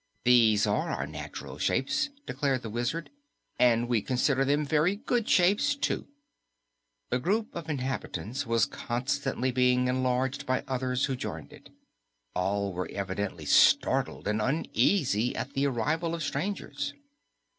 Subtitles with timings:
[0.23, 3.11] "These are our natural shapes," declared the Wizard,
[3.59, 6.07] "and we consider them very good shapes, too."
[7.11, 11.69] The group of inhabitants was constantly being enlarged by others who joined it.
[12.33, 16.95] All were evidently startled and uneasy at the arrival of strangers.